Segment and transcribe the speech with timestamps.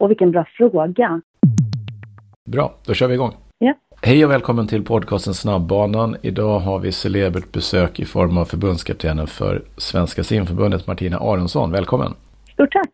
[0.00, 1.20] Och vilken bra fråga.
[2.48, 3.32] Bra, då kör vi igång.
[3.58, 3.74] Ja.
[4.02, 6.16] Hej och välkommen till podcasten Snabbbanan.
[6.22, 11.72] Idag har vi celebert besök i form av förbundskaptenen för Svenska simförbundet Martina Aronsson.
[11.72, 12.12] Välkommen!
[12.52, 12.90] Stort tack!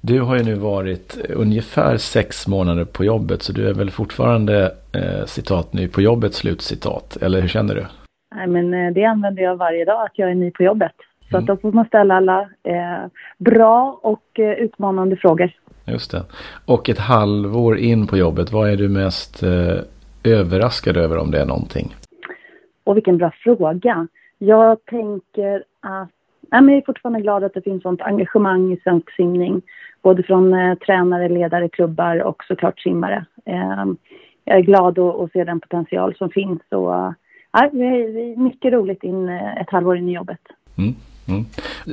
[0.00, 4.64] Du har ju nu varit ungefär sex månader på jobbet så du är väl fortfarande
[4.94, 7.86] eh, citat ny på jobbet slutcitat, eller hur känner du?
[8.34, 10.92] Nej, men eh, det använder jag varje dag, att jag är ny på jobbet.
[11.30, 11.42] Så Mm.
[11.42, 13.06] att då får man ställa alla eh,
[13.38, 15.50] bra och eh, utmanande frågor.
[15.86, 16.24] Just det.
[16.66, 19.78] Och ett halvår in på jobbet, vad är du mest eh,
[20.24, 21.94] överraskad över om det är någonting?
[22.84, 24.08] Och vilken bra fråga.
[24.38, 26.08] Jag tänker att...
[26.50, 29.62] Nej, men jag är fortfarande glad att det finns sånt engagemang i svensk simning.
[30.02, 33.24] Både från eh, tränare, ledare, klubbar och såklart simmare.
[33.44, 33.84] Eh,
[34.44, 36.62] jag är glad att, se den potential som finns.
[36.68, 37.12] Och, eh,
[37.52, 40.40] ja, det är det är mycket roligt in, eh, ett halvår in i jobbet.
[40.78, 40.94] Mm.
[41.28, 41.44] Mm.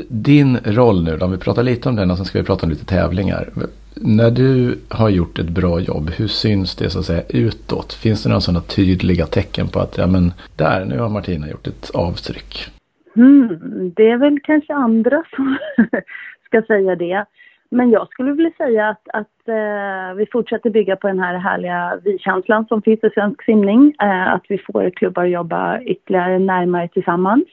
[0.09, 2.65] Din roll nu, då, om vi pratar lite om den och sen ska vi prata
[2.65, 3.49] om lite tävlingar.
[3.95, 7.93] När du har gjort ett bra jobb, hur syns det så att säga utåt?
[7.93, 11.67] Finns det några sådana tydliga tecken på att ja men där, nu har Martina gjort
[11.67, 12.67] ett avtryck?
[13.15, 13.47] Mm,
[13.95, 15.57] det är väl kanske andra som
[16.45, 17.25] ska säga det.
[17.71, 21.99] Men jag skulle vilja säga att, att eh, vi fortsätter bygga på den här härliga
[22.03, 23.95] vi-känslan som finns i svensk simning.
[24.01, 27.43] Eh, att vi får klubbar att jobba ytterligare närmare tillsammans.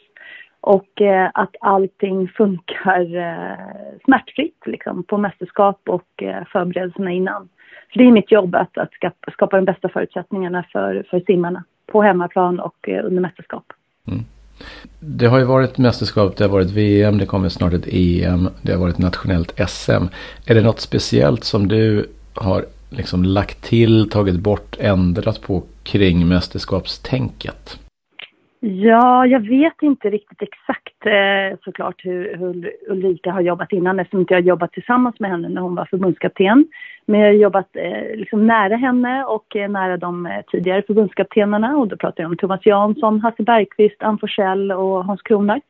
[0.66, 7.48] Och eh, att allting funkar eh, smärtfritt liksom, på mästerskap och eh, förberedelserna innan.
[7.92, 11.64] För det är mitt jobb att, att skapa, skapa de bästa förutsättningarna för, för simmarna
[11.86, 13.64] på hemmaplan och eh, under mästerskap.
[14.08, 14.24] Mm.
[15.00, 18.72] Det har ju varit mästerskap, det har varit VM, det kommer snart ett EM, det
[18.72, 20.04] har varit nationellt SM.
[20.46, 26.28] Är det något speciellt som du har liksom lagt till, tagit bort, ändrat på kring
[26.28, 27.78] mästerskapstänket?
[28.68, 34.20] Ja, jag vet inte riktigt exakt eh, såklart hur, hur Ulrika har jobbat innan eftersom
[34.20, 36.66] inte jag har jobbat tillsammans med henne när hon var förbundskapten.
[37.04, 41.76] Men jag har jobbat eh, liksom nära henne och eh, nära de eh, tidigare förbundskaptenerna
[41.76, 45.64] och då pratar jag om Thomas Jansson, Hasse Bergqvist, Ann Forsell och Hans Kronak.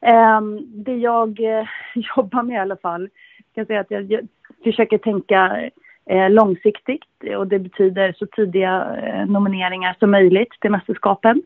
[0.00, 1.66] Eh, det jag eh,
[2.16, 3.08] jobbar med i alla fall,
[3.54, 4.28] kan jag säga att jag, jag
[4.64, 5.70] försöker tänka
[6.06, 7.04] eh, långsiktigt
[7.36, 11.42] och det betyder så tidiga eh, nomineringar som möjligt till mästerskapen.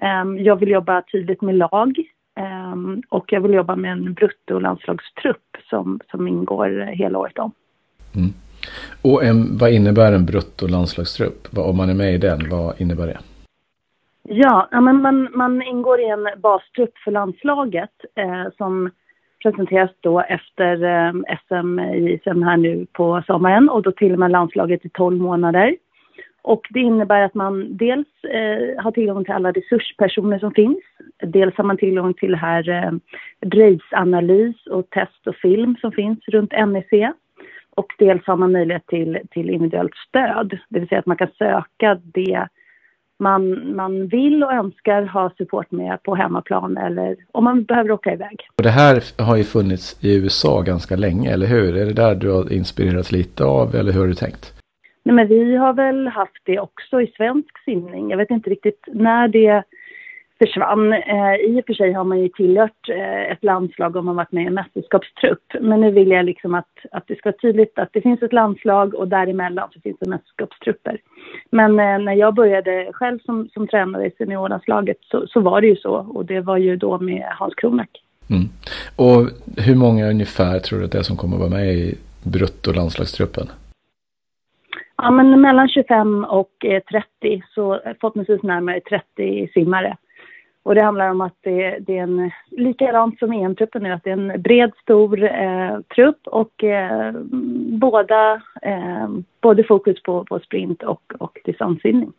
[0.00, 1.94] Ehm, Jag vill jobba tydligt med lag
[2.36, 7.52] ehm, och jag vill jobba med en bruttolandslagstrupp som, som ingår hela året om.
[8.16, 8.30] Mm.
[9.02, 11.58] Och en, vad innebär en bruttolandslagstrupp?
[11.58, 13.18] Om man är med i den, vad innebär det?
[14.22, 18.90] Ja, men man, man ingår i en bastrupp för landslaget eh, som
[19.42, 21.12] presenteras då efter eh,
[21.46, 25.20] SM i SM här nu på sommaren och då till och med landslaget i 12
[25.20, 25.76] månader.
[26.48, 30.78] Och det innebär att man dels eh, har tillgång till alla resurspersoner som finns.
[31.22, 32.92] Dels har man tillgång till det här eh,
[33.40, 37.12] RACE-analys och test och film som finns runt NEC.
[37.76, 41.28] Och dels har man möjlighet till, till individuellt stöd, det vill säga att man kan
[41.38, 42.48] söka det
[43.18, 48.12] man, man vill och önskar ha support med på hemmaplan eller om man behöver åka
[48.12, 48.48] iväg.
[48.56, 51.76] Och det här har ju funnits i USA ganska länge, eller hur?
[51.76, 54.57] Är det där du har inspirerats lite av, eller hur har du tänkt?
[55.08, 58.10] Nej, men vi har väl haft det också i svensk simning.
[58.10, 59.62] Jag vet inte riktigt när det
[60.38, 60.92] försvann.
[60.92, 64.32] Eh, I och för sig har man ju tillhört eh, ett landslag om man varit
[64.32, 65.44] med i en mästerskapstrupp.
[65.60, 68.32] Men nu vill jag liksom att, att det ska vara tydligt att det finns ett
[68.32, 71.00] landslag och däremellan så finns det mästerskapstrupper.
[71.50, 75.66] Men eh, när jag började själv som, som tränare i seniorlandslaget så, så var det
[75.66, 75.94] ju så.
[75.94, 77.90] Och det var ju då med Hans Kronak.
[78.30, 78.48] Mm.
[78.96, 79.28] Och
[79.66, 83.48] hur många ungefär tror du att det är som kommer att vara med i bruttolandslagstruppen?
[85.02, 89.96] Ja, men mellan 25 och eh, 30, så förhoppningsvis närmare 30 simmare.
[90.62, 94.10] Och det handlar om att det, det är en, likadant som EM-truppen nu, att det
[94.10, 97.12] är en bred, stor eh, trupp och eh,
[97.80, 99.08] båda, eh,
[99.40, 102.12] både fokus på, på sprint och, och distanssimning.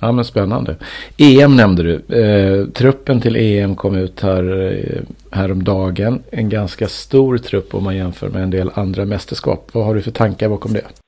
[0.00, 0.76] Ja men spännande.
[1.18, 1.94] EM nämnde du.
[1.94, 6.22] Eh, truppen till EM kom ut här, eh, häromdagen.
[6.30, 9.70] En ganska stor trupp om man jämför med en del andra mästerskap.
[9.74, 11.01] Vad har du för tankar bakom det?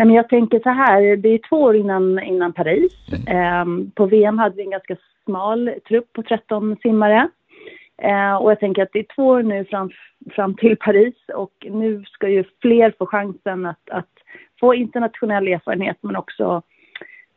[0.00, 2.92] Nej, men jag tänker så här, det är två år innan, innan Paris.
[3.26, 7.28] Ehm, på VM hade vi en ganska smal trupp på 13 simmare.
[8.02, 9.90] Eh, och jag tänker att det är två år nu fram,
[10.30, 14.10] fram till Paris och nu ska ju fler få chansen att, att
[14.60, 16.62] få internationell erfarenhet men också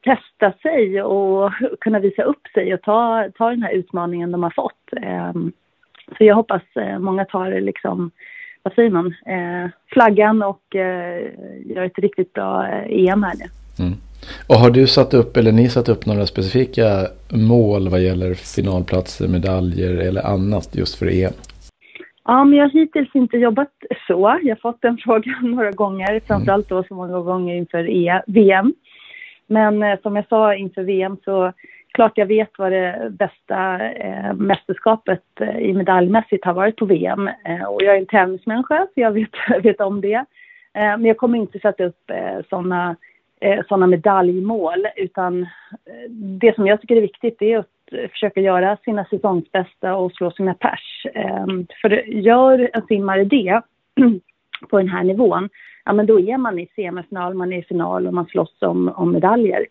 [0.04, 4.54] testa sig och kunna visa upp sig och ta, ta den här utmaningen de har
[4.56, 4.94] fått.
[5.02, 5.52] Ehm,
[6.18, 8.12] så jag hoppas eh, många tar liksom,
[8.64, 11.22] vad säger man, eh, flaggan och eh,
[11.66, 13.46] gör ett riktigt bra eh, EM här nu.
[13.86, 13.94] Mm.
[14.48, 19.28] Och har du satt upp, eller ni satt upp några specifika mål vad gäller finalplatser,
[19.28, 21.34] medaljer eller annat just för EM?
[22.26, 23.72] Ja, men jag har hittills inte jobbat
[24.08, 24.40] så.
[24.44, 28.74] Jag har fått den frågan några gånger, framförallt då så många gånger inför e VM.
[29.48, 31.54] Men eh, som jag sa inför VM så
[31.94, 37.28] klart jag vet vad det bästa eh, mästerskapet eh, i medaljmässigt har varit på VM.
[37.28, 39.30] Eh, och jag är en tävlingsmänniska så jag vet,
[39.64, 40.26] vet om det.
[40.74, 42.96] Eh, men jag kommer inte sätta upp eh, sådana
[43.42, 46.10] eh, såna medaljmål utan eh,
[46.40, 47.68] det som jag tycker är viktigt är att
[48.12, 51.06] försöka göra sina säsongsbästa och slå sina pers.
[51.14, 51.46] Eh,
[51.82, 53.62] för gör en simmare det
[54.70, 55.50] på den här nivån,
[55.86, 58.94] ja men då är man i semifinal, man är i final och man slåss om,
[58.96, 59.66] om medaljer.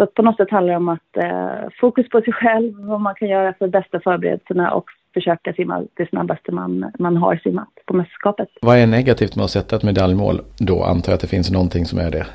[0.00, 3.14] Så på något sätt handlar det om att eh, fokus på sig själv, vad man
[3.14, 4.84] kan göra för bästa förberedelserna och
[5.14, 8.48] försöka simma det snabbaste man, man har simmat på mästerskapet.
[8.60, 10.82] Vad är negativt med att sätta ett medaljmål då?
[10.82, 12.26] Antar jag att det finns någonting som är det?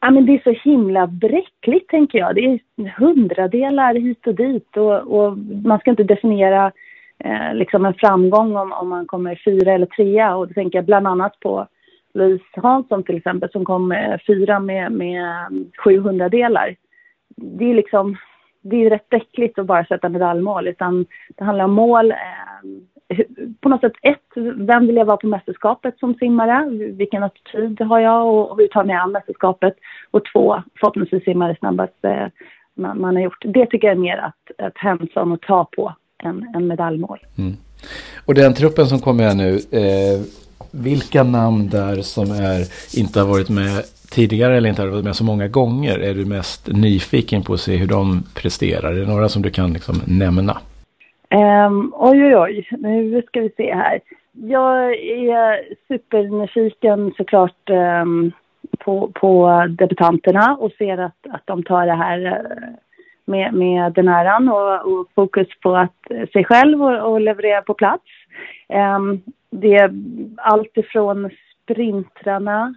[0.00, 2.34] Ja, men det är så himla bräckligt, tänker jag.
[2.34, 2.60] Det är
[2.98, 6.72] hundradelar hit och dit och, och man ska inte definiera
[7.18, 10.36] eh, liksom en framgång om, om man kommer fyra eller trea.
[10.36, 11.66] Och då tänker jag bland annat på
[12.14, 15.46] Louise Hansson till exempel som kom eh, fyra med, med
[15.84, 16.76] 700 delar.
[17.36, 18.16] Det är liksom,
[18.62, 22.10] det är rätt bräckligt att bara sätta medaljmål utan det handlar om mål.
[22.10, 23.18] Eh,
[23.60, 26.70] på något sätt ett, vem vill jag vara på mästerskapet som simmare?
[26.92, 29.74] Vilken attityd har jag och hur tar jag mig an mästerskapet?
[30.10, 32.28] Och två, förhoppningsvis simma det snabbaste eh,
[32.74, 33.44] man, man, har gjort.
[33.44, 37.18] Det tycker jag är mer att, att hämta och ta på än, än medaljmål.
[37.38, 37.52] Mm.
[38.26, 40.20] Och den truppen som kommer här nu, eh,
[40.70, 42.60] vilka namn där som är,
[42.98, 43.84] inte har varit med
[44.14, 47.60] tidigare eller inte har varit med så många gånger är du mest nyfiken på att
[47.60, 48.92] se hur de presterar?
[48.92, 50.56] Är det några som du kan liksom nämna?
[51.66, 52.68] Um, oj, oj, oj.
[52.70, 54.00] Nu ska vi se här.
[54.32, 58.32] Jag är supernyfiken såklart um,
[58.78, 62.68] på, på debutanterna och ser att, att de tar det här eh,
[63.24, 67.62] med, med den äran och, och, fokus på att eh, sig själv och, och leverera
[67.62, 68.04] på plats.
[68.96, 69.90] Um, det är
[70.36, 71.30] allt ifrån
[71.64, 72.74] sprintrarna,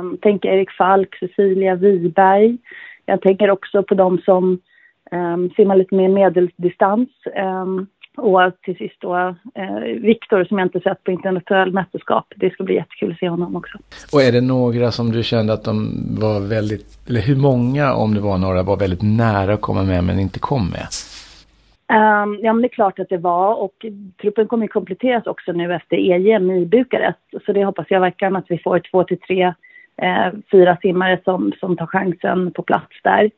[0.00, 2.58] um, tänker Erik Falk, Cecilia Wiberg.
[3.06, 4.58] Jag tänker också på de som
[5.10, 7.08] ehm, simmar lite mer medeldistans.
[7.34, 9.16] Ehm, och till sist då
[9.54, 12.32] eh, Viktor som jag inte sett på internationell mästerskap.
[12.36, 13.78] Det ska bli jättekul att se honom också.
[14.12, 18.14] Och är det några som du kände att de var väldigt, eller hur många om
[18.14, 20.86] det var några var väldigt nära att komma med men inte kom med?
[21.90, 23.86] Um, ja men det är klart att det var och
[24.20, 27.18] truppen kommer att kompletteras också nu efter EM i Bukarest.
[27.46, 29.54] Så det hoppas jag verkligen att vi får två till tre,
[30.02, 33.30] eh, fyra simmare som, som tar chansen på plats där.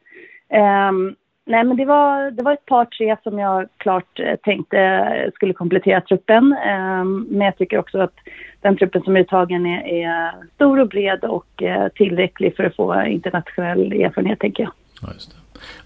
[0.88, 5.30] Um, Nej, men det var, det var ett par, tre som jag klart eh, tänkte
[5.34, 6.56] skulle komplettera truppen.
[6.66, 8.14] Um, men jag tycker också att
[8.60, 12.76] den truppen som är uttagen är, är stor och bred och eh, tillräcklig för att
[12.76, 14.72] få internationell erfarenhet, tänker jag.
[15.02, 15.36] Ja, just det.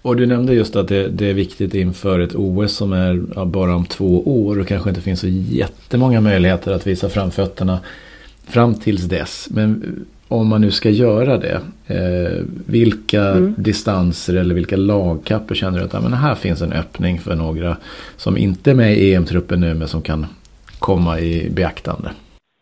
[0.01, 3.75] Och du nämnde just att det, det, är viktigt inför ett OS som är bara
[3.75, 7.79] om två år och kanske inte finns så jättemånga möjligheter att visa framfötterna
[8.47, 9.47] fram tills dess.
[9.51, 13.55] Men om man nu ska göra det, eh, vilka mm.
[13.57, 17.77] distanser eller vilka lagkapper känner du att men här finns en öppning för några
[18.17, 20.25] som inte är med i EM-truppen nu men som kan
[20.79, 22.09] komma i beaktande?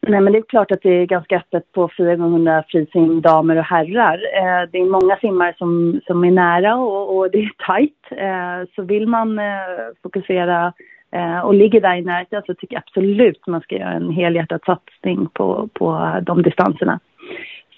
[0.08, 3.64] Nej, men det är klart att det är ganska öppet på 4x100 frisim damer och
[3.64, 4.14] herrar.
[4.14, 8.06] Eh, det är många simmare som, som är nära och, och det är tajt.
[8.12, 9.46] Eh, så vill man eh,
[10.04, 10.74] fokusera
[11.12, 14.62] eh, och ligger där i närheten så tycker jag absolut man ska göra en helhjärtad
[14.66, 17.00] satsning på, på de distanserna.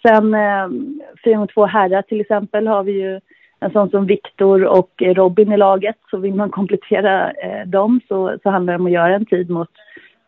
[0.02, 0.68] Sen eh,
[1.24, 3.20] 402 herrar till exempel har vi ju
[3.60, 5.98] en sån som Viktor och Robin i laget.
[6.10, 9.50] Så vill man komplettera eh, dem så, så handlar det om att göra en tid
[9.50, 9.70] mot,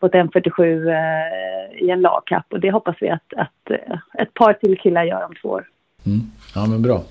[0.02, 2.46] mot 1.47 eh, i en lagkapp.
[2.50, 5.66] Och det hoppas vi att, att eh, ett par till killar gör om två år.
[6.06, 6.20] Mm.
[6.56, 7.04] Ja men bra.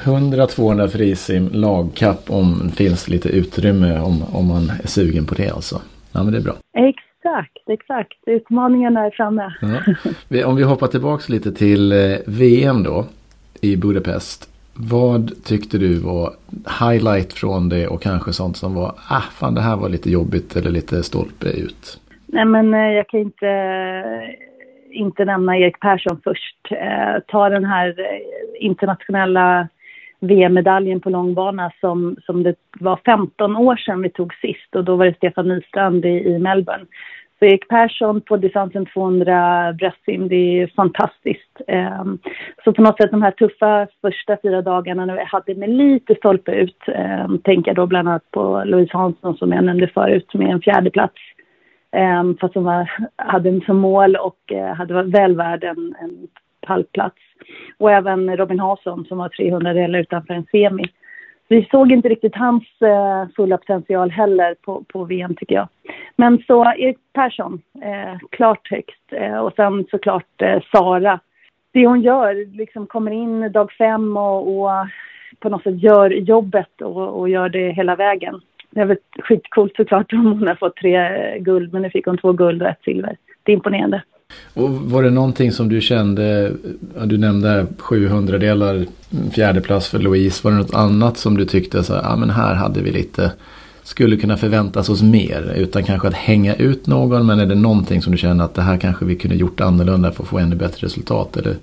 [0.00, 5.50] 100-200 frisim lagkapp om det finns lite utrymme om, om man är sugen på det
[5.50, 5.80] alltså.
[6.12, 6.54] Ja men det är bra.
[6.72, 7.08] Exakt.
[7.28, 8.18] Exakt, exakt.
[8.26, 9.54] Utmaningarna är framme.
[10.28, 10.46] Ja.
[10.46, 13.06] Om vi hoppar tillbaks lite till eh, VM då
[13.60, 14.48] i Budapest.
[14.74, 16.34] Vad tyckte du var
[16.80, 20.56] highlight från det och kanske sånt som var, ah fan det här var lite jobbigt
[20.56, 22.00] eller lite stolpe ut?
[22.32, 24.30] Nej men eh, jag kan inte, eh,
[24.90, 26.56] inte nämna Erik Persson först.
[26.70, 28.20] Eh, ta den här eh,
[28.64, 29.68] internationella
[30.20, 34.96] VM-medaljen på långbana som, som det var 15 år sedan vi tog sist och då
[34.96, 36.84] var det Stefan Nystrand i, i Melbourne.
[37.38, 41.60] Så Erik Persson på distansen 200 bröstsim, det är fantastiskt.
[42.64, 46.14] Så på något sätt de här tuffa första fyra dagarna när vi hade med lite
[46.14, 46.78] stolpe ut,
[47.44, 50.90] tänker jag då bland annat på Louise Hansson som jag nämnde förut med en fjärde
[50.90, 51.14] plats.
[51.96, 55.94] Um, fast hon var, hade en som mål och uh, hade varit väl värd en,
[56.00, 56.28] en
[56.60, 57.16] pallplats.
[57.78, 60.84] Och även Robin Hansson som var 300 delar utanför en semi.
[61.48, 65.68] vi såg inte riktigt hans eh, fulla potential heller på, på VM tycker jag.
[66.16, 69.12] Men så Erik Persson, eh, klart högst.
[69.12, 71.20] Eh, och sen såklart eh, Sara.
[71.72, 74.70] Det hon gör, liksom kommer in dag fem och, och
[75.38, 78.40] på något sätt gör jobbet och, och, gör det hela vägen.
[78.70, 82.18] Det är väl skitcoolt såklart om hon har fått tre guld, men nu fick hon
[82.18, 83.16] två guld och ett silver.
[83.42, 84.02] Det är imponerande.
[84.54, 86.52] Och var det någonting som du kände,
[87.04, 88.84] du nämnde 700 delar
[89.32, 92.54] fjärdeplats för Louise, var det något annat som du tyckte så ja ah, men här
[92.54, 93.32] hade vi lite,
[93.82, 98.02] skulle kunna förväntas oss mer utan kanske att hänga ut någon men är det någonting
[98.02, 100.56] som du känner att det här kanske vi kunde gjort annorlunda för att få ännu
[100.56, 101.54] bättre resultat eller?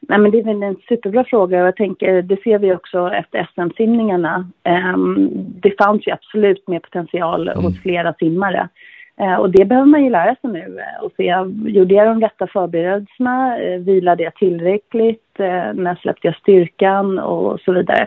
[0.00, 3.10] Nej, men det är väl en superbra fråga och jag tänker, det ser vi också
[3.12, 4.48] efter SM-simningarna.
[4.94, 5.28] Um,
[5.62, 7.64] det fanns ju absolut mer potential mm.
[7.64, 8.68] hos flera simmare.
[9.20, 11.34] Uh, och det behöver man ju lära sig nu uh, och se,
[11.70, 13.60] gjorde jag de rätta förberedelserna?
[13.60, 15.40] Uh, vilade jag tillräckligt?
[15.40, 17.18] Uh, när släppte jag styrkan?
[17.18, 18.06] Och så vidare.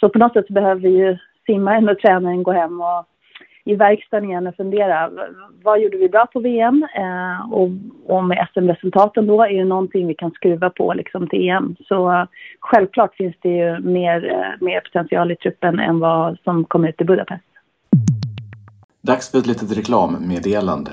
[0.00, 1.16] Så på något sätt behöver ju
[1.46, 3.04] simmaren och tränaren gå hem och
[3.66, 5.10] i verkstaden igen och fundera.
[5.62, 6.86] Vad gjorde vi bra på VM?
[6.96, 7.68] Eh, och,
[8.06, 11.76] och med SM-resultaten då är det någonting vi kan skruva på liksom till EM.
[11.88, 12.24] Så eh,
[12.60, 17.00] självklart finns det ju mer, eh, mer potential i truppen än vad som kom ut
[17.00, 17.44] i Budapest.
[19.02, 20.90] Dags för ett litet reklammeddelande.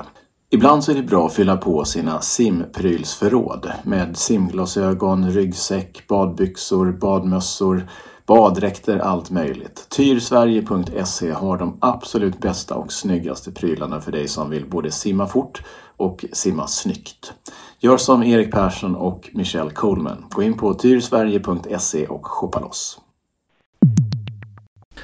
[0.51, 7.83] Ibland så är det bra att fylla på sina simprylsförråd med simglasögon, ryggsäck, badbyxor, badmössor
[8.25, 9.87] Baddräkter, allt möjligt.
[9.89, 15.63] Tyrsverige.se har de absolut bästa och snyggaste prylarna för dig som vill både simma fort
[15.97, 17.33] och simma snyggt.
[17.79, 20.25] Gör som Erik Persson och Michelle Coleman.
[20.29, 22.99] Gå in på tyrsverige.se och shoppa loss.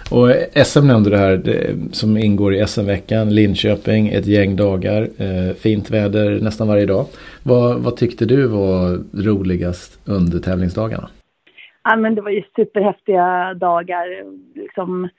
[0.09, 5.09] Och eh, SM nämnde du här det, som ingår i SM-veckan, Linköping, ett gäng dagar,
[5.17, 7.05] eh, fint väder nästan varje dag.
[7.43, 11.09] Vad, vad tyckte du var roligast under tävlingsdagarna?
[11.83, 14.07] Ja, men det var ju superhäftiga dagar.
[14.55, 15.09] Liksom,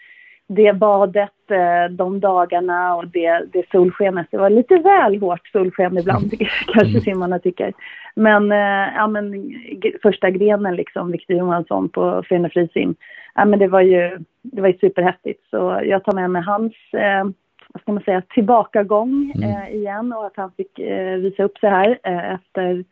[0.47, 4.26] det badet, eh, de dagarna och det, det solskenet.
[4.31, 6.47] Det var lite väl hårt solsken ibland, mm.
[6.67, 7.00] kanske mm.
[7.00, 7.73] simmarna tycker.
[8.14, 9.55] Men, eh, ja, men
[10.02, 12.95] första grenen, liksom, Victor Johansson på Fena frisim,
[13.35, 15.50] ja, men det var ju, det var ju superhäftigt.
[15.50, 17.25] Så jag tar med mig hans eh,
[17.73, 19.50] vad ska man säga, tillbakagång mm.
[19.50, 22.85] eh, igen och att han fick eh, visa upp sig här eh, efter,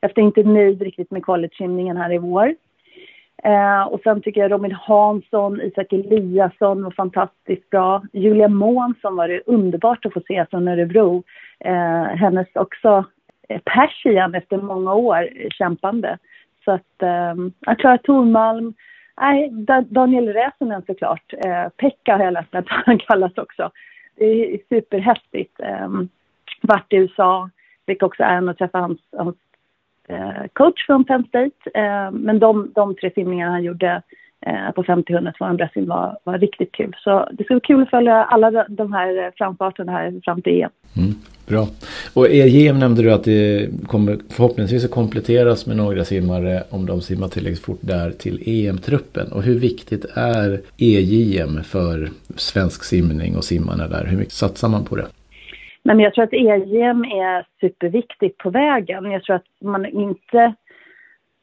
[0.00, 2.54] efter inte nöjd riktigt med college här i vår.
[3.42, 8.02] Eh, och sen tycker jag Robin Hansson, Isak Eliasson var fantastiskt bra.
[8.12, 11.22] Julia Månsson var det underbart att få se från Örebro.
[11.60, 13.04] Eh, hennes också
[13.48, 16.18] eh, pers igen efter många år kämpande.
[16.64, 18.74] Så att, eh, Klara Tormalm.
[19.20, 19.50] nej,
[19.88, 21.32] Daniel Räsänen såklart.
[21.44, 23.70] Eh, Pekka har jag läst att han kallas också.
[24.16, 25.60] Det är superhäftigt.
[25.60, 25.88] Eh,
[26.62, 27.50] vart i USA,
[27.86, 29.36] fick också äran att träffa hans, hans
[30.08, 31.70] Eh, coach från Penn State.
[31.74, 34.02] Eh, men de, de tre simningarna han gjorde
[34.46, 36.96] eh, på 50-100 200 var, var riktigt kul.
[36.98, 40.62] Så det ska bli kul att följa alla de här eh, framfarterna här fram till
[40.62, 40.70] EM.
[40.96, 41.14] Mm,
[41.46, 41.68] bra.
[42.14, 47.00] Och EM nämnde du att det kommer förhoppningsvis att kompletteras med några simmare om de
[47.00, 49.32] simmar tillräckligt fort där till EM-truppen.
[49.32, 54.06] Och hur viktigt är EJM för svensk simning och simmarna där?
[54.06, 55.06] Hur mycket satsar man på det?
[55.86, 59.10] Men jag tror att EGM är superviktigt på vägen.
[59.10, 60.54] Jag tror att man inte...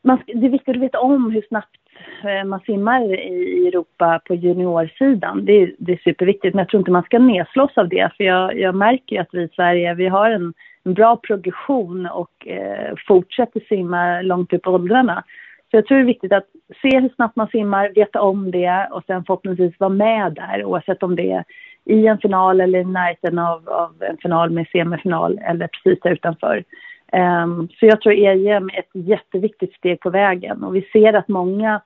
[0.06, 1.80] Man, det är viktigt att veta om hur snabbt
[2.24, 5.46] eh, man simmar i Europa på juniorsidan.
[5.46, 8.12] Det är, det är superviktigt, men jag tror inte man ska nedslås av det.
[8.18, 12.06] För jag, jag märker ju att vi i Sverige, vi har en, en bra progression
[12.06, 15.24] och eh, fortsätter simma långt upp i åldrarna.
[15.72, 16.48] Så jag tror det är viktigt att
[16.82, 21.04] se hur snabbt man simmar, veta om det och sen förhoppningsvis vara med där oavsett
[21.04, 21.44] om det är
[21.86, 26.64] i en final eller i närheten av, av en final med semifinal eller precis utanför.
[27.12, 31.28] Um, så jag tror EM är ett jätteviktigt steg på vägen och vi ser att
[31.28, 31.82] många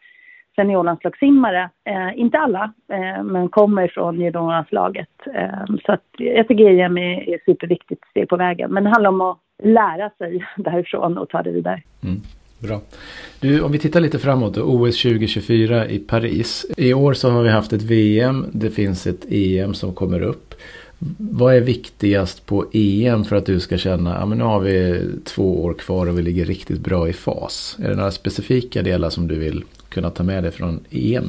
[0.56, 5.10] seniorlandslagssimmare, eh, inte alla, eh, men kommer från juniorlandslaget.
[5.34, 8.72] Eh, så att jag tycker EM är, ett superviktigt steg på vägen.
[8.72, 11.82] Men det handlar om att lära sig därifrån och ta det vidare.
[12.04, 12.18] Mm.
[12.60, 12.82] Bra.
[13.40, 16.66] Du, om vi tittar lite framåt, då, OS 2024 i Paris.
[16.78, 20.54] I år så har vi haft ett VM, det finns ett EM som kommer upp.
[21.18, 25.02] Vad är viktigast på EM för att du ska känna att ja, nu har vi
[25.26, 27.78] två år kvar och vi ligger riktigt bra i fas?
[27.84, 31.24] Är det några specifika delar som du vill kunna ta med dig från EM?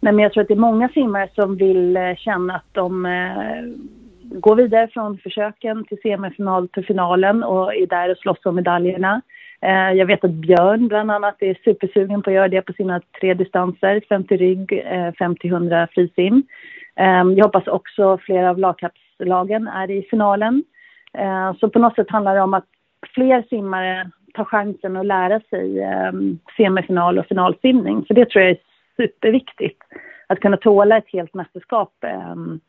[0.00, 3.06] Nej, men jag tror att det är många simmare som vill eh, känna att de
[3.06, 8.54] eh, går vidare från försöken till semifinal till finalen och är där och slåss om
[8.54, 9.20] medaljerna.
[9.66, 13.00] Eh, jag vet att Björn bland annat är supersugen på att göra det på sina
[13.20, 16.42] tre distanser, 50 rygg, eh, 50-100 frisim.
[16.96, 20.64] Ehm, jag hoppas också flera av lagkapslagen är i finalen.
[21.18, 22.66] Eh, så på något sätt handlar det om att
[23.14, 28.04] fler simmare tar chansen att lära sig ehm, semifinal och finalsimning.
[28.06, 28.58] För det tror jag är
[28.96, 29.82] superviktigt.
[30.28, 32.60] att kunna tåla ett helt mästerskap ehm,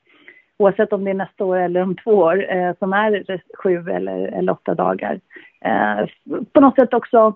[0.58, 4.28] oavsett om det är nästa år eller om två år, eh, som är sju eller,
[4.28, 5.20] eller åtta dagar.
[5.62, 6.06] Eh,
[6.54, 7.34] på något sätt också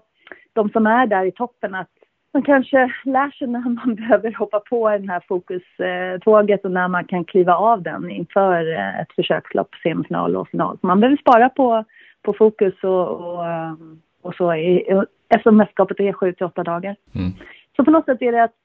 [0.53, 1.89] de som är där i toppen att
[2.33, 7.05] man kanske lär sig när man behöver hoppa på den här fokuståget och när man
[7.05, 10.77] kan kliva av den inför eh, ett försökslopp, semifinal och final.
[10.81, 11.85] Man behöver spara på,
[12.21, 13.73] på fokus och, och, eh,
[14.21, 16.95] och så i, eftersom mästerskapet är sju till åtta dagar.
[17.15, 17.31] Mm.
[17.75, 18.61] Så på något sätt är det att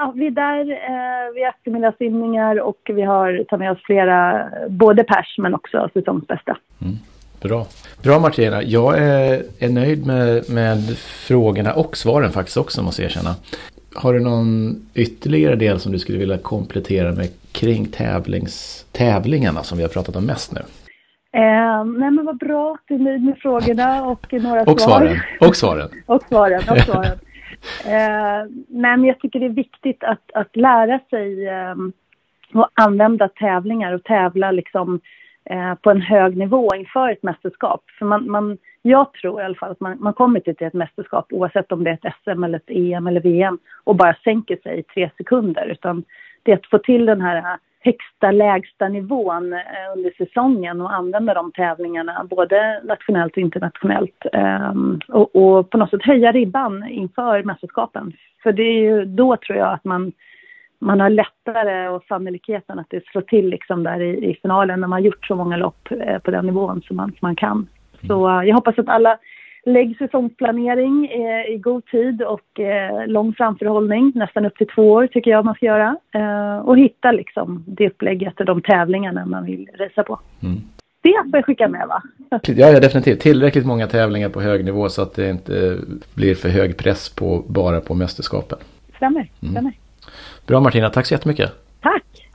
[0.00, 5.04] ja, vi är där eh, vid eftermiddagssimningar och vi har tagit med oss flera, både
[5.04, 6.56] pers men också säsongsbästa.
[6.82, 6.94] Mm.
[7.42, 7.66] Bra.
[8.02, 13.10] Bra Martina, jag är, är nöjd med, med frågorna och svaren faktiskt också måste jag
[13.10, 13.34] erkänna.
[13.94, 19.78] Har du någon ytterligare del som du skulle vilja komplettera med kring tävlings, tävlingarna som
[19.78, 20.60] vi har pratat om mest nu?
[21.32, 24.98] Eh, nej men vad bra att du är nöjd med frågorna och några och svar.
[24.98, 25.18] Svaren.
[25.48, 25.88] Och svaren.
[26.06, 26.62] och svaren.
[26.68, 27.18] Och svaren.
[27.86, 31.74] Eh, men jag tycker det är viktigt att, att lära sig eh,
[32.52, 35.00] att använda tävlingar och tävla liksom,
[35.44, 37.84] eh, på en hög nivå inför ett mästerskap.
[37.98, 41.26] För man, man, jag tror i alla fall att man, man kommer till ett mästerskap
[41.32, 44.78] oavsett om det är ett SM eller ett EM eller VM och bara sänker sig
[44.78, 45.66] i tre sekunder.
[45.66, 46.04] Utan
[46.42, 49.60] det är att få till den här högsta lägsta nivån eh,
[49.96, 55.90] under säsongen och använda de tävlingarna både nationellt och internationellt ehm, och, och, på något
[55.90, 58.12] sätt höja ribban inför mästerskapen.
[58.42, 60.12] För det är ju då tror jag att man,
[60.78, 64.88] man har lättare och sannolikheten att det slår till liksom där i, i finalen när
[64.88, 67.68] man har gjort så många lopp eh, på den nivån som man, som man kan.
[68.06, 68.48] Så mm.
[68.48, 69.18] jag hoppas att alla
[69.64, 75.06] Lägg säsongsplanering eh, i god tid och eh, lång framförhållning, nästan upp till två år
[75.06, 75.96] tycker jag man ska göra.
[76.14, 80.20] Eh, och hitta liksom det upplägget och de tävlingarna man vill resa på.
[80.42, 80.60] Mm.
[81.02, 82.02] Det får jag skicka med va?
[82.30, 83.20] Ja, ja, definitivt.
[83.20, 85.76] Tillräckligt många tävlingar på hög nivå så att det inte
[86.14, 88.58] blir för hög press på, bara på mästerskapen.
[88.96, 89.52] Stämmer, mm.
[89.52, 89.72] stämmer.
[90.46, 91.50] Bra Martina, tack så jättemycket.
[91.80, 92.29] Tack.